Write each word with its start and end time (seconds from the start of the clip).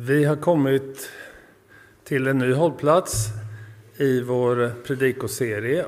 Vi 0.00 0.24
har 0.24 0.36
kommit 0.36 1.10
till 2.04 2.26
en 2.26 2.38
ny 2.38 2.52
hållplats 2.52 3.26
i 3.96 4.20
vår 4.20 4.82
predikoserie 4.84 5.86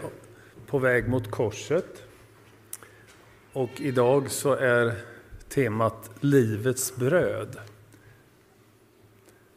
På 0.67 0.79
väg 0.79 1.09
mot 1.09 1.31
korset. 1.31 2.03
Och 3.53 3.71
idag 3.81 4.31
så 4.31 4.53
är 4.53 4.95
temat 5.49 6.11
Livets 6.21 6.97
bröd. 6.97 7.57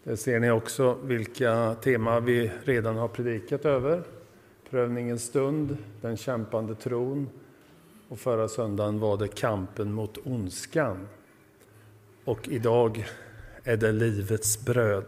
Där 0.03 0.15
ser 0.15 0.39
ni 0.39 0.51
också 0.51 0.97
vilka 1.03 1.75
teman 1.75 2.25
vi 2.25 2.51
redan 2.63 2.95
har 2.95 3.07
predikat 3.07 3.65
över. 3.65 4.03
Prövningens 4.69 5.23
stund, 5.23 5.77
den 6.01 6.17
kämpande 6.17 6.75
tron 6.75 7.29
och 8.09 8.19
förra 8.19 8.47
söndagen 8.47 8.99
var 8.99 9.17
det 9.17 9.27
kampen 9.27 9.93
mot 9.93 10.17
ondskan. 10.23 11.07
Och 12.25 12.47
idag 12.47 13.05
är 13.63 13.77
det 13.77 13.91
livets 13.91 14.65
bröd. 14.65 15.03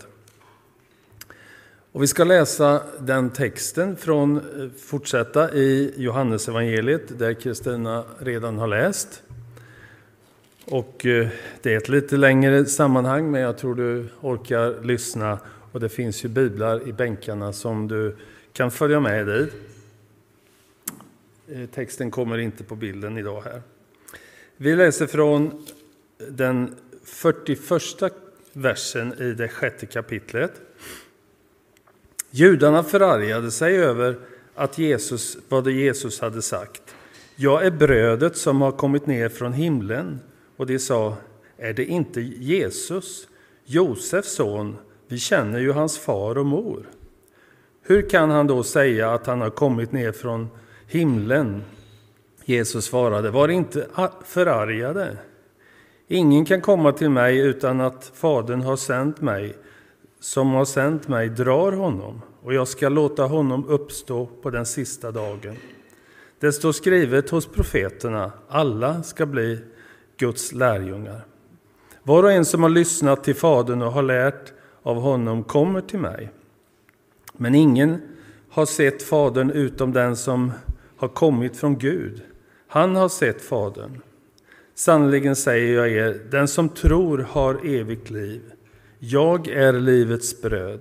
Och 1.91 2.03
vi 2.03 2.07
ska 2.07 2.23
läsa 2.23 2.83
den 2.99 3.29
texten 3.29 3.95
från, 3.95 4.37
eh, 4.37 4.69
fortsätta 4.79 5.53
i 5.53 5.93
Johannesevangeliet 5.97 7.19
där 7.19 7.33
Kristina 7.33 8.03
redan 8.19 8.57
har 8.57 8.67
läst. 8.67 9.23
Och 10.65 11.05
eh, 11.05 11.27
det 11.61 11.73
är 11.73 11.77
ett 11.77 11.89
lite 11.89 12.17
längre 12.17 12.65
sammanhang 12.65 13.31
men 13.31 13.41
jag 13.41 13.57
tror 13.57 13.75
du 13.75 14.07
orkar 14.21 14.83
lyssna 14.83 15.39
och 15.71 15.79
det 15.79 15.89
finns 15.89 16.25
ju 16.25 16.29
biblar 16.29 16.87
i 16.87 16.93
bänkarna 16.93 17.53
som 17.53 17.87
du 17.87 18.15
kan 18.53 18.71
följa 18.71 18.99
med 18.99 19.29
i. 19.29 19.47
Eh, 21.47 21.69
texten 21.69 22.11
kommer 22.11 22.37
inte 22.37 22.63
på 22.63 22.75
bilden 22.75 23.17
idag 23.17 23.41
här. 23.41 23.61
Vi 24.57 24.75
läser 24.75 25.07
från 25.07 25.65
den 26.29 26.75
41 27.03 28.24
versen 28.55 29.13
i 29.21 29.33
det 29.33 29.47
sjätte 29.47 29.85
kapitlet. 29.85 30.61
Judarna 32.31 32.83
förargade 32.83 33.51
sig 33.51 33.77
över 33.77 34.17
att 34.55 34.77
Jesus, 34.77 35.37
vad 35.49 35.63
det 35.63 35.71
Jesus 35.71 36.21
hade 36.21 36.41
sagt. 36.41 36.95
Jag 37.35 37.65
är 37.65 37.71
brödet 37.71 38.37
som 38.37 38.61
har 38.61 38.71
kommit 38.71 39.07
ner 39.07 39.29
från 39.29 39.53
himlen. 39.53 40.19
Och 40.57 40.65
de 40.65 40.79
sa, 40.79 41.17
är 41.57 41.73
det 41.73 41.85
inte 41.85 42.21
Jesus, 42.21 43.27
Josefs 43.65 44.35
son? 44.35 44.77
Vi 45.07 45.17
känner 45.17 45.59
ju 45.59 45.71
hans 45.71 45.97
far 45.97 46.37
och 46.37 46.45
mor. 46.45 46.89
Hur 47.81 48.09
kan 48.09 48.29
han 48.29 48.47
då 48.47 48.63
säga 48.63 49.13
att 49.13 49.27
han 49.27 49.41
har 49.41 49.49
kommit 49.49 49.91
ner 49.91 50.11
från 50.11 50.49
himlen? 50.87 51.63
Jesus 52.45 52.85
svarade, 52.85 53.31
var 53.31 53.47
inte 53.47 53.87
förargade. 54.25 55.17
Ingen 56.07 56.45
kan 56.45 56.61
komma 56.61 56.91
till 56.91 57.09
mig 57.09 57.37
utan 57.37 57.81
att 57.81 58.11
Fadern 58.13 58.61
har 58.61 58.75
sänt 58.75 59.21
mig. 59.21 59.55
Som 60.19 60.51
har 60.51 60.65
sänt 60.65 61.07
mig 61.07 61.29
drar 61.29 61.71
honom, 61.71 62.21
och 62.43 62.53
jag 62.53 62.67
ska 62.67 62.89
låta 62.89 63.23
honom 63.23 63.65
uppstå 63.67 64.25
på 64.41 64.49
den 64.49 64.65
sista 64.65 65.11
dagen. 65.11 65.55
Det 66.39 66.51
står 66.51 66.71
skrivet 66.71 67.29
hos 67.29 67.47
profeterna, 67.47 68.31
alla 68.47 69.03
ska 69.03 69.25
bli 69.25 69.59
Guds 70.17 70.53
lärjungar. 70.53 71.25
Var 72.03 72.23
och 72.23 72.31
en 72.31 72.45
som 72.45 72.63
har 72.63 72.69
lyssnat 72.69 73.23
till 73.23 73.35
Fadern 73.35 73.81
och 73.81 73.91
har 73.91 74.03
lärt 74.03 74.53
av 74.83 74.95
honom 74.95 75.43
kommer 75.43 75.81
till 75.81 75.99
mig. 75.99 76.31
Men 77.33 77.55
ingen 77.55 78.01
har 78.49 78.65
sett 78.65 79.03
Fadern 79.03 79.51
utom 79.51 79.93
den 79.93 80.15
som 80.15 80.51
har 80.97 81.07
kommit 81.07 81.57
från 81.57 81.77
Gud. 81.77 82.21
Han 82.67 82.95
har 82.95 83.09
sett 83.09 83.41
Fadern. 83.41 84.01
Sannerligen 84.77 85.35
säger 85.35 85.75
jag 85.75 85.91
er, 85.91 86.21
den 86.29 86.47
som 86.47 86.69
tror 86.69 87.17
har 87.17 87.65
evigt 87.65 88.09
liv. 88.09 88.41
Jag 88.99 89.47
är 89.47 89.73
livets 89.73 90.41
bröd. 90.41 90.79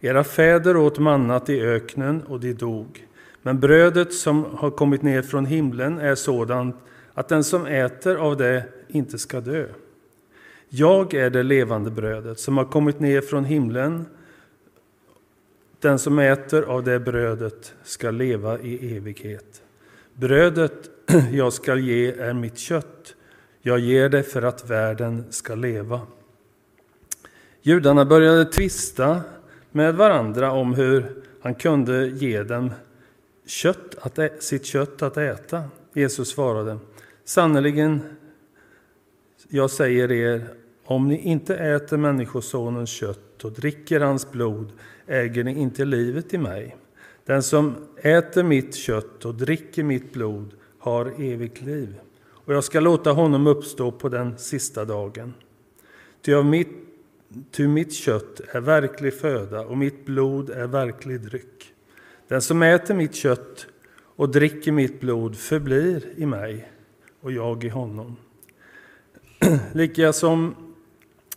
Era 0.00 0.24
fäder 0.24 0.76
åt 0.76 0.98
mannat 0.98 1.48
i 1.48 1.60
öknen 1.60 2.22
och 2.22 2.40
de 2.40 2.52
dog. 2.52 3.06
Men 3.42 3.60
brödet 3.60 4.14
som 4.14 4.44
har 4.44 4.70
kommit 4.70 5.02
ner 5.02 5.22
från 5.22 5.46
himlen 5.46 5.98
är 5.98 6.14
sådant 6.14 6.76
att 7.14 7.28
den 7.28 7.44
som 7.44 7.66
äter 7.66 8.16
av 8.16 8.36
det 8.36 8.64
inte 8.88 9.18
ska 9.18 9.40
dö. 9.40 9.66
Jag 10.68 11.14
är 11.14 11.30
det 11.30 11.42
levande 11.42 11.90
brödet 11.90 12.40
som 12.40 12.58
har 12.58 12.64
kommit 12.64 13.00
ner 13.00 13.20
från 13.20 13.44
himlen. 13.44 14.06
Den 15.80 15.98
som 15.98 16.18
äter 16.18 16.62
av 16.62 16.84
det 16.84 17.00
brödet 17.00 17.74
ska 17.82 18.10
leva 18.10 18.58
i 18.58 18.96
evighet. 18.96 19.62
Brödet 20.12 20.90
jag 21.32 21.52
ska 21.52 21.76
ge 21.76 22.12
är 22.12 22.32
mitt 22.32 22.58
kött 22.58 23.13
jag 23.66 23.78
ger 23.78 24.08
det 24.08 24.22
för 24.22 24.42
att 24.42 24.70
världen 24.70 25.24
ska 25.30 25.54
leva. 25.54 26.00
Judarna 27.62 28.04
började 28.04 28.44
tvista 28.44 29.22
med 29.72 29.94
varandra 29.94 30.52
om 30.52 30.74
hur 30.74 31.22
han 31.40 31.54
kunde 31.54 32.06
ge 32.06 32.42
dem 32.42 32.70
kött 33.46 33.94
att 34.00 34.42
sitt 34.42 34.64
kött 34.64 35.02
att 35.02 35.16
äta. 35.16 35.64
Jesus 35.92 36.28
svarade, 36.28 36.78
sannerligen, 37.24 38.00
jag 39.48 39.70
säger 39.70 40.12
er, 40.12 40.48
om 40.84 41.08
ni 41.08 41.18
inte 41.18 41.56
äter 41.56 41.96
Människosonens 41.96 42.90
kött 42.90 43.44
och 43.44 43.52
dricker 43.52 44.00
hans 44.00 44.30
blod 44.30 44.72
äger 45.06 45.44
ni 45.44 45.60
inte 45.60 45.84
livet 45.84 46.34
i 46.34 46.38
mig. 46.38 46.76
Den 47.24 47.42
som 47.42 47.74
äter 47.96 48.42
mitt 48.42 48.74
kött 48.74 49.24
och 49.24 49.34
dricker 49.34 49.82
mitt 49.82 50.12
blod 50.12 50.54
har 50.78 51.06
evigt 51.18 51.60
liv 51.60 51.94
och 52.44 52.54
jag 52.54 52.64
ska 52.64 52.80
låta 52.80 53.12
honom 53.12 53.46
uppstå 53.46 53.92
på 53.92 54.08
den 54.08 54.38
sista 54.38 54.84
dagen. 54.84 55.34
Ty, 56.22 56.34
av 56.34 56.44
mitt, 56.44 56.68
ty 57.50 57.68
mitt 57.68 57.94
kött 57.94 58.40
är 58.52 58.60
verklig 58.60 59.14
föda 59.14 59.60
och 59.60 59.78
mitt 59.78 60.06
blod 60.06 60.50
är 60.50 60.66
verklig 60.66 61.20
dryck. 61.20 61.72
Den 62.28 62.42
som 62.42 62.62
äter 62.62 62.94
mitt 62.94 63.14
kött 63.14 63.66
och 64.16 64.28
dricker 64.28 64.72
mitt 64.72 65.00
blod 65.00 65.36
förblir 65.36 66.04
i 66.16 66.26
mig 66.26 66.72
och 67.20 67.32
jag 67.32 67.64
i 67.64 67.68
honom. 67.68 68.16
Lika 69.72 70.12
som 70.12 70.54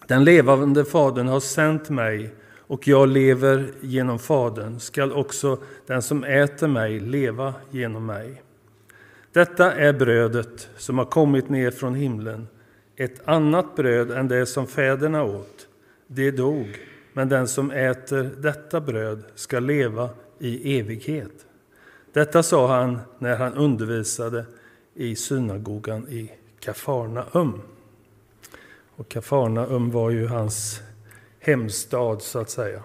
den 0.08 0.24
levande 0.24 0.86
Fadern 0.86 1.28
har 1.28 1.40
sänt 1.40 1.90
mig 1.90 2.36
och 2.68 2.88
jag 2.88 3.10
lever 3.10 3.72
genom 3.82 4.20
Fadern 4.20 4.80
skall 4.80 5.12
också 5.12 5.58
den 5.86 6.02
som 6.02 6.24
äter 6.24 6.68
mig 6.68 7.00
leva 7.00 7.54
genom 7.72 8.06
mig. 8.06 8.42
Detta 9.38 9.74
är 9.74 9.94
brödet 9.94 10.70
som 10.78 10.98
har 10.98 11.06
kommit 11.06 11.50
ner 11.50 11.72
från 11.72 11.96
himlen, 11.96 12.48
ett 12.96 13.28
annat 13.28 13.76
bröd 13.76 14.12
än 14.12 14.28
det 14.28 14.46
som 14.46 14.68
fäderna 14.68 15.24
åt. 15.24 15.68
Det 16.08 16.32
dog, 16.32 16.80
men 17.14 17.30
den 17.30 17.48
som 17.48 17.72
äter 17.72 18.32
detta 18.38 18.82
bröd 18.82 19.24
ska 19.36 19.60
leva 19.60 20.10
i 20.40 20.80
evighet. 20.80 21.46
Detta 22.14 22.44
sa 22.44 22.68
han 22.78 23.00
när 23.20 23.36
han 23.36 23.54
undervisade 23.54 24.46
i 24.94 25.16
synagogan 25.16 26.08
i 26.08 26.32
Kafarnaum. 26.60 27.62
Och 28.96 29.10
Kafarnaum 29.10 29.92
var 29.92 30.10
ju 30.10 30.28
hans 30.28 30.82
hemstad, 31.40 32.22
så 32.22 32.40
att 32.40 32.50
säga. 32.50 32.84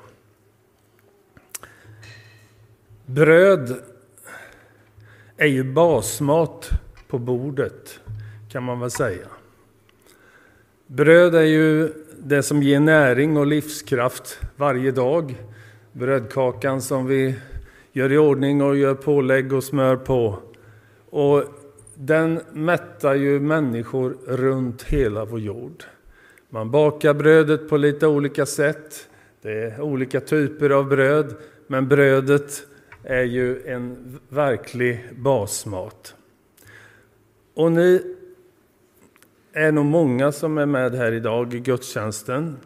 Bröd 3.06 3.91
är 5.42 5.46
ju 5.46 5.64
basmat 5.64 6.70
på 7.08 7.18
bordet, 7.18 8.00
kan 8.48 8.62
man 8.62 8.80
väl 8.80 8.90
säga. 8.90 9.26
Bröd 10.86 11.34
är 11.34 11.42
ju 11.42 11.92
det 12.18 12.42
som 12.42 12.62
ger 12.62 12.80
näring 12.80 13.36
och 13.36 13.46
livskraft 13.46 14.40
varje 14.56 14.90
dag. 14.90 15.34
Brödkakan 15.92 16.82
som 16.82 17.06
vi 17.06 17.34
gör 17.92 18.12
i 18.12 18.18
ordning 18.18 18.62
och 18.62 18.76
gör 18.76 18.94
pålägg 18.94 19.52
och 19.52 19.64
smör 19.64 19.96
på. 19.96 20.38
Och 21.10 21.44
den 21.94 22.40
mättar 22.52 23.14
ju 23.14 23.40
människor 23.40 24.16
runt 24.26 24.82
hela 24.82 25.24
vår 25.24 25.40
jord. 25.40 25.84
Man 26.50 26.70
bakar 26.70 27.14
brödet 27.14 27.68
på 27.68 27.76
lite 27.76 28.06
olika 28.06 28.46
sätt. 28.46 29.08
Det 29.42 29.52
är 29.52 29.80
olika 29.80 30.20
typer 30.20 30.70
av 30.70 30.88
bröd, 30.88 31.34
men 31.66 31.88
brödet 31.88 32.66
är 33.04 33.22
ju 33.22 33.66
en 33.66 34.18
verklig 34.28 35.08
basmat. 35.16 36.14
Och 37.54 37.72
ni 37.72 38.16
är 39.52 39.72
nog 39.72 39.84
många 39.84 40.32
som 40.32 40.58
är 40.58 40.66
med 40.66 40.94
här 40.94 41.12
idag 41.12 41.54
i 41.54 41.60
gudstjänsten 41.60 42.56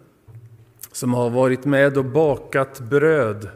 som 0.93 1.15
har 1.15 1.31
varit 1.31 1.65
med 1.65 1.99
och 1.99 2.05
bakat 2.05 2.81
bröd 2.81 3.49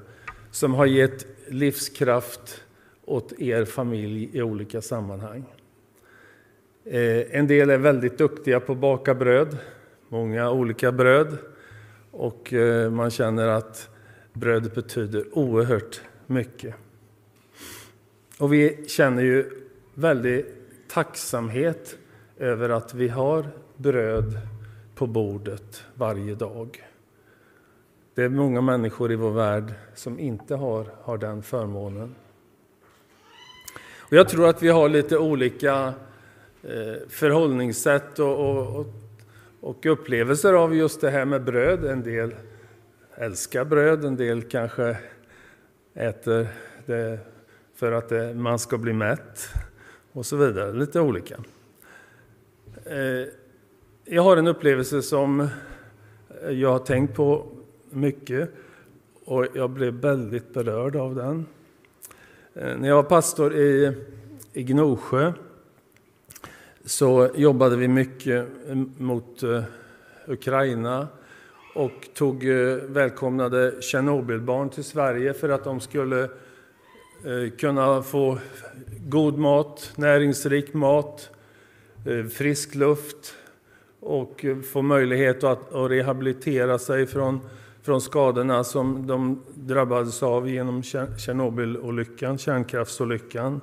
som 0.51 0.75
har 0.75 0.87
gett 0.87 1.27
livskraft 1.49 2.65
åt 3.05 3.41
er 3.41 3.65
familj 3.65 4.31
i 4.33 4.43
olika 4.43 4.81
sammanhang. 4.81 5.45
Eh, 6.85 7.37
en 7.37 7.47
del 7.47 7.71
är 7.71 7.79
väldigt 7.79 8.19
duktiga 8.19 8.61
på 8.61 8.73
att 8.73 8.79
baka 8.79 9.15
bröd, 9.15 9.57
många 10.09 10.51
olika 10.51 10.93
bröd. 10.93 11.39
Och 12.11 12.53
eh, 12.53 12.91
man 12.91 13.11
känner 13.11 13.49
att 13.49 13.89
brödet 14.33 14.75
betyder 14.75 15.25
oerhört 15.39 16.01
mycket. 16.31 16.75
Och 18.39 18.53
vi 18.53 18.85
känner 18.87 19.23
ju 19.23 19.51
väldigt 19.95 20.47
tacksamhet 20.89 21.97
över 22.39 22.69
att 22.69 22.95
vi 22.95 23.09
har 23.09 23.47
bröd 23.77 24.39
på 24.95 25.07
bordet 25.07 25.85
varje 25.95 26.35
dag. 26.35 26.85
Det 28.15 28.23
är 28.23 28.29
många 28.29 28.61
människor 28.61 29.13
i 29.13 29.17
vår 29.17 29.31
värld 29.31 29.75
som 29.95 30.19
inte 30.19 30.55
har, 30.55 30.87
har 31.03 31.19
den 31.19 31.43
förmånen. 31.43 32.15
Och 33.99 34.13
jag 34.13 34.29
tror 34.29 34.49
att 34.49 34.63
vi 34.63 34.69
har 34.69 34.89
lite 34.89 35.19
olika 35.19 35.95
eh, 36.63 37.09
förhållningssätt 37.09 38.19
och, 38.19 38.77
och, 38.77 38.87
och 39.61 39.87
upplevelser 39.87 40.55
av 40.55 40.75
just 40.75 41.01
det 41.01 41.11
här 41.11 41.25
med 41.25 41.45
bröd. 41.45 41.85
En 41.85 42.03
del 42.03 42.35
älskar 43.15 43.65
bröd, 43.65 44.05
en 44.05 44.17
del 44.17 44.43
kanske 44.43 44.97
äter 45.95 46.49
det 46.87 47.19
för 47.75 47.93
att 47.93 48.09
det, 48.09 48.35
man 48.35 48.59
ska 48.59 48.79
bli 48.79 48.93
mätt 48.93 49.49
och 50.13 50.27
så 50.27 50.37
vidare. 50.37 50.73
Lite 50.73 51.01
olika. 51.01 51.37
Eh, 52.85 53.29
jag 54.05 54.23
har 54.23 54.37
en 54.37 54.47
upplevelse 54.47 55.03
som 55.03 55.49
jag 56.51 56.73
har 56.73 56.79
tänkt 56.79 57.17
på 57.17 57.47
mycket 57.91 58.51
och 59.25 59.47
jag 59.55 59.71
blev 59.71 59.95
väldigt 59.95 60.55
berörd 60.55 60.97
av 60.97 61.15
den. 61.15 61.47
Eh, 62.55 62.77
när 62.77 62.89
jag 62.89 62.97
var 62.97 63.03
pastor 63.03 63.55
i, 63.55 63.93
i 64.53 64.63
Gnosjö 64.63 65.33
så 66.85 67.31
jobbade 67.35 67.77
vi 67.77 67.89
mycket 67.89 68.49
mot 68.99 69.43
eh, 69.43 69.63
Ukraina 70.27 71.09
och 71.75 72.09
tog, 72.15 72.49
eh, 72.49 72.77
välkomnade 72.77 73.83
Tjernobylbarn 73.83 74.69
till 74.69 74.85
Sverige 74.85 75.35
för 75.35 75.49
att 75.49 75.65
de 75.65 75.81
skulle 75.81 76.23
eh, 76.23 77.51
kunna 77.59 78.03
få 78.03 78.39
god 79.07 79.39
mat, 79.39 79.93
näringsrik 79.97 80.75
mat, 80.75 81.31
eh, 82.07 82.27
frisk 82.27 82.75
luft 82.75 83.35
och 84.01 84.45
få 84.73 84.83
möjlighet 84.83 85.45
att, 85.45 85.75
att 85.75 85.91
rehabilitera 85.91 86.79
sig 86.79 87.07
från 87.07 87.41
från 87.83 88.01
skadorna 88.01 88.65
som 88.65 89.07
de 89.07 89.43
drabbades 89.55 90.23
av 90.23 90.49
genom 90.49 90.83
Tjernobylolyckan, 90.83 92.39
kärnkraftsolyckan. 92.39 93.61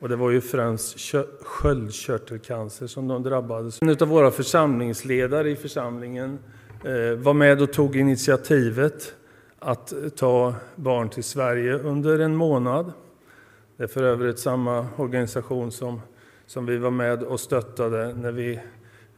Och 0.00 0.08
det 0.08 0.16
var 0.16 0.30
ju 0.30 0.40
främst 0.40 1.14
sköldkörtelcancer 1.42 2.86
som 2.86 3.08
de 3.08 3.22
drabbades. 3.22 3.82
En 3.82 3.90
av 3.90 4.08
våra 4.08 4.30
församlingsledare 4.30 5.50
i 5.50 5.56
församlingen 5.56 6.38
Eh, 6.84 7.14
var 7.14 7.34
med 7.34 7.62
och 7.62 7.72
tog 7.72 7.96
initiativet 7.96 9.14
att 9.58 9.92
ta 10.16 10.54
barn 10.76 11.08
till 11.08 11.24
Sverige 11.24 11.74
under 11.78 12.18
en 12.18 12.36
månad. 12.36 12.92
Det 13.76 13.82
är 13.82 13.88
för 13.88 14.02
övrigt 14.02 14.38
samma 14.38 14.86
organisation 14.96 15.72
som, 15.72 16.00
som 16.46 16.66
vi 16.66 16.76
var 16.76 16.90
med 16.90 17.22
och 17.22 17.40
stöttade 17.40 18.14
när 18.14 18.32
vi 18.32 18.60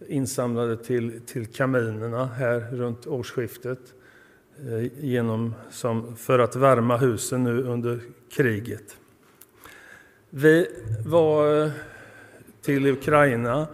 insamlade 0.08 0.76
till, 0.76 1.20
till 1.26 1.46
kaminerna 1.46 2.26
här 2.26 2.60
runt 2.72 3.06
årsskiftet. 3.06 3.78
Eh, 4.68 5.04
genom, 5.04 5.54
som, 5.70 6.16
för 6.16 6.38
att 6.38 6.56
värma 6.56 6.96
husen 6.96 7.44
nu 7.44 7.62
under 7.62 8.00
kriget. 8.30 8.96
Vi 10.30 10.66
var 11.06 11.62
eh, 11.62 11.70
till 12.62 12.86
Ukraina 12.86 13.66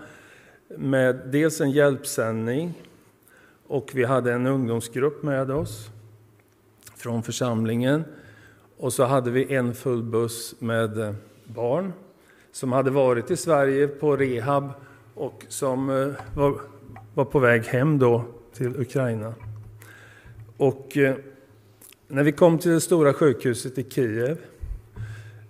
med 0.68 1.20
dels 1.26 1.60
en 1.60 1.70
hjälpsändning 1.70 2.74
och 3.68 3.90
vi 3.94 4.04
hade 4.04 4.32
en 4.32 4.46
ungdomsgrupp 4.46 5.22
med 5.22 5.50
oss 5.50 5.90
från 6.96 7.22
församlingen. 7.22 8.04
Och 8.76 8.92
så 8.92 9.04
hade 9.04 9.30
vi 9.30 9.54
en 9.54 9.74
full 9.74 10.02
buss 10.02 10.54
med 10.58 10.98
eh, 10.98 11.14
barn 11.44 11.92
som 12.52 12.72
hade 12.72 12.90
varit 12.90 13.30
i 13.30 13.36
Sverige 13.36 13.88
på 13.88 14.16
rehab 14.16 14.70
och 15.14 15.44
som 15.48 15.90
eh, 15.90 16.08
var, 16.34 16.60
var 17.14 17.24
på 17.24 17.38
väg 17.38 17.64
hem 17.64 17.98
då 17.98 18.24
till 18.52 18.80
Ukraina. 18.80 19.34
Och 20.56 20.96
eh, 20.96 21.16
när 22.08 22.22
vi 22.22 22.32
kom 22.32 22.58
till 22.58 22.70
det 22.70 22.80
stora 22.80 23.12
sjukhuset 23.12 23.78
i 23.78 23.90
Kiev, 23.90 24.38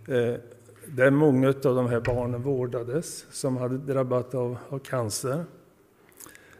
eh, 0.08 0.34
där 0.86 1.10
många 1.10 1.48
av 1.48 1.54
de 1.74 1.86
här 1.86 2.00
barnen 2.00 2.42
vårdades 2.42 3.26
som 3.30 3.56
hade 3.56 3.78
drabbats 3.78 4.34
av, 4.34 4.56
av 4.68 4.78
cancer, 4.78 5.44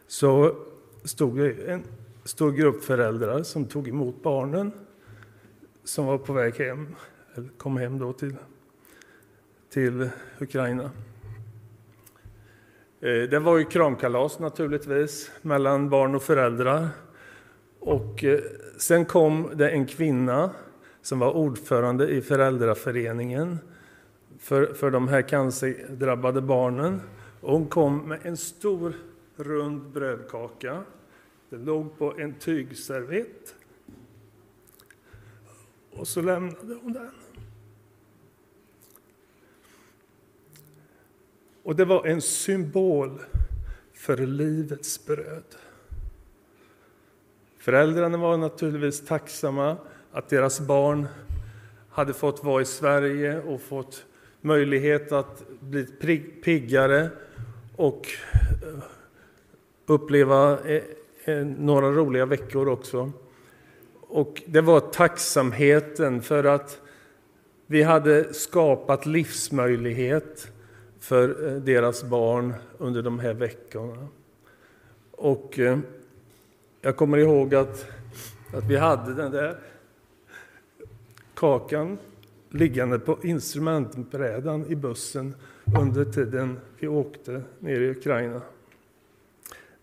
så 0.06 0.54
stod 1.04 1.38
det 1.38 1.70
en 1.70 1.82
stor 2.24 2.52
grupp 2.52 2.84
föräldrar 2.84 3.42
som 3.42 3.64
tog 3.64 3.88
emot 3.88 4.22
barnen 4.22 4.72
som 5.84 6.06
var 6.06 6.18
på 6.18 6.32
väg 6.32 6.54
hem, 6.54 6.94
eller 7.34 7.48
kom 7.58 7.76
hem 7.76 7.98
då 7.98 8.12
till, 8.12 8.34
till 9.70 10.10
Ukraina. 10.38 10.90
Eh, 13.00 13.30
det 13.30 13.38
var 13.38 13.58
ju 13.58 13.64
kramkalas 13.64 14.38
naturligtvis 14.38 15.30
mellan 15.42 15.90
barn 15.90 16.14
och 16.14 16.22
föräldrar. 16.22 16.88
Och 17.80 18.24
eh, 18.24 18.40
sen 18.76 19.04
kom 19.04 19.50
det 19.54 19.70
en 19.70 19.86
kvinna 19.86 20.50
som 21.02 21.18
var 21.18 21.32
ordförande 21.32 22.08
i 22.08 22.20
föräldraföreningen 22.20 23.58
för, 24.38 24.74
för 24.74 24.90
de 24.90 25.08
här 25.08 25.22
cancerdrabbade 25.22 26.40
barnen. 26.40 27.00
Och 27.40 27.52
hon 27.52 27.66
kom 27.66 28.08
med 28.08 28.18
en 28.22 28.36
stor 28.36 28.92
rund 29.40 29.82
brödkaka. 29.82 30.84
Det 31.50 31.56
låg 31.56 31.98
på 31.98 32.18
en 32.18 32.34
tygservett. 32.34 33.54
Och 35.92 36.08
så 36.08 36.22
lämnade 36.22 36.74
hon 36.82 36.92
den. 36.92 37.10
Och 41.62 41.76
det 41.76 41.84
var 41.84 42.06
en 42.06 42.22
symbol 42.22 43.20
för 43.92 44.16
livets 44.16 45.06
bröd. 45.06 45.44
Föräldrarna 47.58 48.18
var 48.18 48.36
naturligtvis 48.36 49.06
tacksamma 49.06 49.76
att 50.12 50.28
deras 50.28 50.60
barn 50.60 51.06
hade 51.90 52.14
fått 52.14 52.44
vara 52.44 52.62
i 52.62 52.64
Sverige 52.64 53.40
och 53.40 53.60
fått 53.60 54.04
möjlighet 54.40 55.12
att 55.12 55.44
bli 55.60 55.84
piggare 56.44 57.10
och 57.76 58.06
eh, 58.62 58.82
uppleva 59.88 60.58
eh, 60.60 60.82
eh, 61.24 61.46
några 61.46 61.90
roliga 61.90 62.26
veckor 62.26 62.68
också. 62.68 63.12
Och 64.00 64.42
det 64.46 64.60
var 64.60 64.80
tacksamheten 64.80 66.22
för 66.22 66.44
att 66.44 66.80
vi 67.66 67.82
hade 67.82 68.34
skapat 68.34 69.06
livsmöjlighet 69.06 70.52
för 71.00 71.46
eh, 71.46 71.54
deras 71.54 72.04
barn 72.04 72.54
under 72.78 73.02
de 73.02 73.18
här 73.18 73.34
veckorna. 73.34 74.08
Och 75.10 75.58
jag 76.80 76.96
kommer 76.96 77.18
ihåg 77.18 77.54
att, 77.54 77.86
att 78.54 78.64
vi 78.64 78.76
hade 78.76 79.14
den 79.14 79.32
där 79.32 79.58
kakan 81.34 81.98
liggande 82.50 82.98
på 82.98 83.18
instrumentbrädan 83.22 84.66
i 84.66 84.76
bussen 84.76 85.34
under 85.80 86.04
tiden 86.04 86.60
vi 86.78 86.88
åkte 86.88 87.42
ner 87.58 87.80
i 87.80 87.90
Ukraina. 87.90 88.40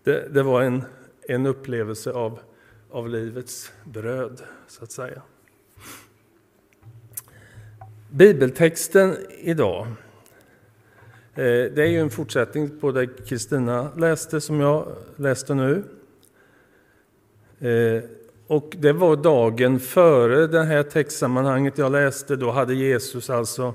Det, 0.05 0.27
det 0.29 0.43
var 0.43 0.61
en, 0.61 0.83
en 1.27 1.45
upplevelse 1.45 2.11
av, 2.11 2.39
av 2.91 3.09
livets 3.09 3.71
bröd, 3.83 4.41
så 4.67 4.83
att 4.83 4.91
säga. 4.91 5.21
Bibeltexten 8.09 9.15
idag 9.39 9.87
eh, 11.33 11.43
det 11.43 11.77
är 11.77 11.87
ju 11.87 11.99
en 11.99 12.09
fortsättning 12.09 12.79
på 12.79 12.91
det 12.91 13.07
Kristina 13.27 13.91
läste, 13.97 14.41
som 14.41 14.59
jag 14.59 14.87
läste 15.15 15.53
nu. 15.53 15.83
Eh, 17.59 18.03
och 18.47 18.75
det 18.77 18.93
var 18.93 19.15
dagen 19.15 19.79
före 19.79 20.47
det 20.47 20.63
här 20.63 20.83
textsammanhanget 20.83 21.77
jag 21.77 21.91
läste. 21.91 22.35
Då 22.35 22.51
hade 22.51 22.73
Jesus 22.73 23.29
alltså 23.29 23.73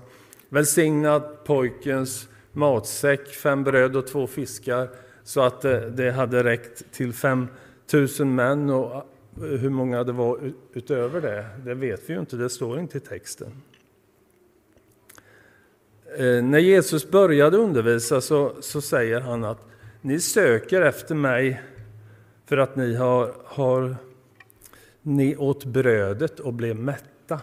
välsignat 0.49 1.45
pojkens 1.45 2.29
matsäck, 2.53 3.29
fem 3.29 3.65
bröd 3.65 3.97
och 3.97 4.07
två 4.07 4.27
fiskar, 4.27 4.89
så 5.25 5.41
att 5.41 5.65
eh, 5.65 5.81
det 5.81 6.11
hade 6.11 6.45
räckt 6.45 6.93
till 6.93 7.13
fem 7.13 7.49
tusen 7.87 8.35
män. 8.35 8.71
Och 8.71 8.95
eh, 8.95 9.03
hur 9.37 9.71
många 9.71 10.05
det 10.05 10.13
var 10.13 10.53
utöver 10.73 11.21
det, 11.21 11.47
det 11.65 11.75
vet 11.75 12.11
vi 12.11 12.15
ju 12.15 12.21
inte, 12.21 12.37
det 12.37 12.51
står 12.51 12.81
inte 12.81 12.97
i 12.97 13.01
texten. 13.01 13.53
Eh, 16.17 16.43
när 16.43 16.59
Jesus 16.59 17.11
började 17.11 17.57
undervisa 17.57 18.21
så, 18.21 18.53
så 18.61 18.81
säger 18.81 19.21
han 19.21 19.45
att 19.45 19.59
ni 20.01 20.21
söker 20.21 20.83
efter 20.83 21.15
mig 21.15 21.63
för 22.47 22.57
att 22.57 22.77
ni 22.77 22.95
har, 22.95 23.35
har 23.45 23.97
ni 25.03 25.37
åt 25.37 25.65
brödet 25.65 26.41
och 26.41 26.53
blev 26.53 26.77
mätta. 26.77 27.41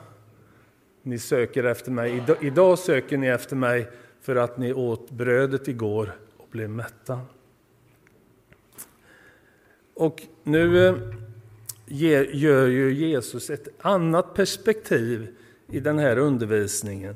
Ni 1.03 1.19
söker 1.19 1.63
efter 1.63 1.91
mig. 1.91 2.23
Idag 2.41 2.79
söker 2.79 3.17
ni 3.17 3.27
efter 3.27 3.55
mig 3.55 3.87
för 4.21 4.35
att 4.35 4.57
ni 4.57 4.73
åt 4.73 5.11
brödet 5.11 5.67
igår 5.67 6.11
och 6.37 6.47
blev 6.51 6.69
mätta. 6.69 7.19
Och 9.97 10.23
nu 10.43 10.87
eh, 10.87 10.95
gör 12.35 12.67
ju 12.67 12.93
Jesus 12.93 13.49
ett 13.49 13.67
annat 13.79 14.33
perspektiv 14.33 15.27
i 15.71 15.79
den 15.79 15.99
här 15.99 16.17
undervisningen. 16.17 17.15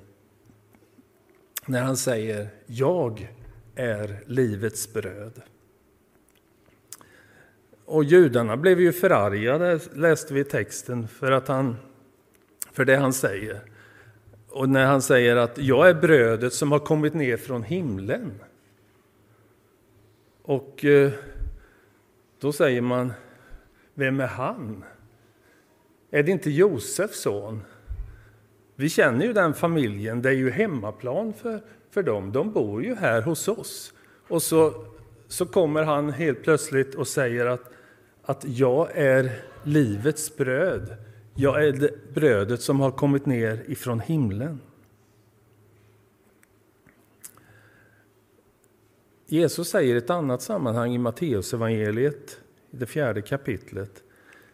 När 1.66 1.82
han 1.82 1.98
säger 1.98 2.50
Jag 2.66 3.36
är 3.76 4.24
livets 4.26 4.94
bröd. 4.94 5.42
och 7.86 8.04
judarna 8.04 8.58
blev 8.58 8.82
ju 8.82 8.92
förargade, 8.92 9.80
läste 9.94 10.34
vi 10.34 10.40
i 10.40 10.44
texten, 10.44 11.08
för, 11.08 11.32
att 11.32 11.48
han, 11.48 11.76
för 12.72 12.86
det 12.86 12.96
han 12.96 13.14
säger. 13.14 13.62
Och 14.50 14.70
när 14.70 14.86
han 14.86 15.02
säger 15.02 15.36
att 15.36 15.58
jag 15.58 15.90
är 15.90 15.94
brödet 15.94 16.54
som 16.54 16.72
har 16.72 16.80
kommit 16.80 17.14
ner 17.14 17.38
från 17.38 17.64
himlen. 17.64 18.40
Och 20.42 20.86
eh, 20.86 21.12
då 22.42 22.52
säger 22.52 22.82
man, 22.82 23.14
vem 23.94 24.20
är 24.20 24.28
han? 24.28 24.84
Är 26.12 26.24
det 26.24 26.32
inte 26.32 26.50
Josefs 26.50 27.22
son? 27.22 27.62
Vi 28.76 28.90
känner 28.90 29.26
ju 29.26 29.34
den 29.34 29.54
familjen, 29.54 30.22
det 30.22 30.30
är 30.30 30.34
ju 30.34 30.50
hemmaplan 30.50 31.34
för, 31.34 31.62
för 31.92 32.04
dem. 32.04 32.32
De 32.32 32.52
bor 32.52 32.84
ju 32.84 32.96
här 32.96 33.22
hos 33.22 33.48
oss. 33.48 33.94
Och 34.28 34.44
så, 34.44 34.86
så 35.28 35.46
kommer 35.46 35.84
han 35.84 36.10
helt 36.10 36.44
plötsligt 36.44 36.96
och 36.96 37.08
säger 37.08 37.46
att, 37.46 37.72
att 38.24 38.46
jag 38.48 38.98
är 38.98 39.32
livets 39.64 40.38
bröd. 40.38 40.96
Jag 41.36 41.68
är 41.68 41.72
det 41.72 42.14
brödet 42.14 42.62
som 42.62 42.80
har 42.80 42.92
kommit 42.92 43.26
ner 43.26 43.64
ifrån 43.68 44.00
himlen. 44.00 44.60
Jesus 49.32 49.70
säger 49.70 49.96
i 49.96 49.98
ett 49.98 50.10
annat 50.10 50.42
sammanhang 50.42 50.96
i 50.96 50.98
Matteusevangeliet, 50.98 52.40
i 52.72 52.78
det 52.78 52.86
fjärde 52.86 53.22
kapitlet. 53.22 54.04